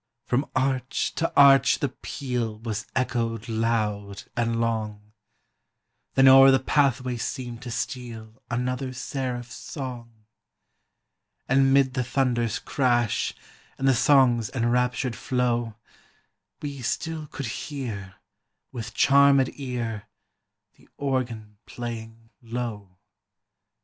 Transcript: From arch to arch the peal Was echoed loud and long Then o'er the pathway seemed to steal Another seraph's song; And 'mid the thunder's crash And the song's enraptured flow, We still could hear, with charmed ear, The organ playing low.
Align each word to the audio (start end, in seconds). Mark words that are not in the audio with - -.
From 0.25 0.47
arch 0.55 1.13
to 1.13 1.31
arch 1.37 1.77
the 1.77 1.89
peal 1.89 2.57
Was 2.57 2.87
echoed 2.95 3.47
loud 3.47 4.23
and 4.35 4.59
long 4.59 5.13
Then 6.15 6.27
o'er 6.27 6.49
the 6.49 6.57
pathway 6.57 7.17
seemed 7.17 7.61
to 7.61 7.69
steal 7.69 8.41
Another 8.49 8.93
seraph's 8.93 9.53
song; 9.53 10.25
And 11.47 11.71
'mid 11.71 11.93
the 11.93 12.03
thunder's 12.03 12.57
crash 12.57 13.35
And 13.77 13.87
the 13.87 13.93
song's 13.93 14.49
enraptured 14.49 15.15
flow, 15.15 15.75
We 16.63 16.81
still 16.81 17.27
could 17.27 17.45
hear, 17.69 18.15
with 18.71 18.95
charmed 18.95 19.51
ear, 19.53 20.07
The 20.77 20.89
organ 20.97 21.59
playing 21.67 22.31
low. 22.41 22.97